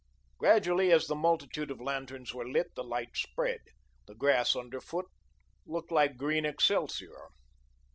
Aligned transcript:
Gradually 0.39 0.91
as 0.91 1.05
the 1.05 1.13
multitude 1.13 1.69
of 1.69 1.79
lanterns 1.79 2.33
were 2.33 2.47
lit, 2.49 2.73
the 2.73 2.83
light 2.83 3.15
spread. 3.15 3.59
The 4.07 4.15
grass 4.15 4.55
underfoot 4.55 5.05
looked 5.67 5.91
like 5.91 6.17
green 6.17 6.43
excelsior. 6.43 7.27